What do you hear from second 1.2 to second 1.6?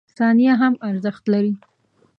لري.